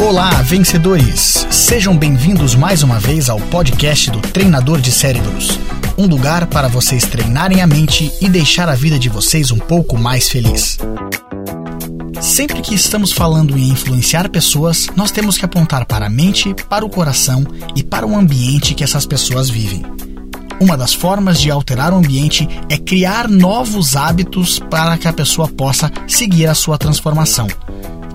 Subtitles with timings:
[0.00, 1.46] Olá, vencedores!
[1.50, 5.58] Sejam bem-vindos mais uma vez ao podcast do Treinador de Cérebros
[6.00, 9.98] um lugar para vocês treinarem a mente e deixar a vida de vocês um pouco
[9.98, 10.78] mais feliz.
[12.22, 16.86] Sempre que estamos falando em influenciar pessoas, nós temos que apontar para a mente, para
[16.86, 17.44] o coração
[17.76, 19.82] e para o ambiente que essas pessoas vivem.
[20.58, 25.48] Uma das formas de alterar o ambiente é criar novos hábitos para que a pessoa
[25.48, 27.46] possa seguir a sua transformação.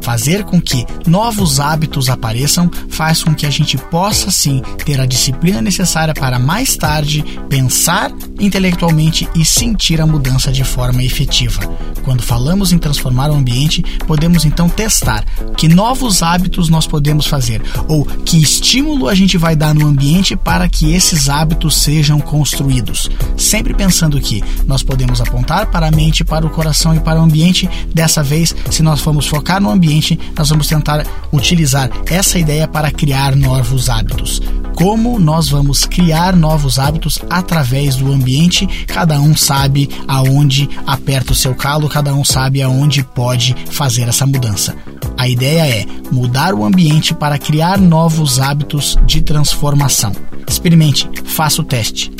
[0.05, 5.05] Fazer com que novos hábitos apareçam faz com que a gente possa sim ter a
[5.07, 11.61] disciplina necessária para mais tarde pensar intelectualmente e sentir a mudança de forma efetiva.
[12.03, 15.25] Quando falamos em transformar o ambiente, podemos então testar
[15.57, 20.35] que novos hábitos nós podemos fazer ou que estímulo a gente vai dar no ambiente
[20.35, 23.09] para que esses hábitos sejam construídos.
[23.37, 27.23] Sempre pensando que nós podemos apontar para a mente, para o coração e para o
[27.23, 27.69] ambiente.
[27.93, 32.91] Dessa vez, se nós formos focar no ambiente, nós vamos tentar utilizar essa ideia para
[32.91, 34.41] criar novos hábitos.
[34.75, 38.67] Como nós vamos criar novos hábitos através do ambiente?
[38.85, 44.25] Cada um sabe aonde aperta o seu calo, cada um sabe aonde pode fazer essa
[44.25, 44.75] mudança.
[45.17, 50.11] A ideia é mudar o ambiente para criar novos hábitos de transformação.
[50.45, 52.11] Experimente, faça o teste.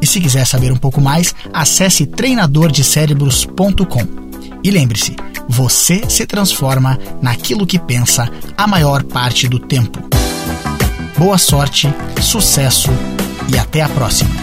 [0.00, 4.06] E se quiser saber um pouco mais, acesse treinadordecerebros.com.
[4.62, 5.16] E lembre-se,
[5.48, 10.21] você se transforma naquilo que pensa a maior parte do tempo.
[11.22, 11.88] Boa sorte,
[12.20, 12.90] sucesso
[13.48, 14.41] e até a próxima!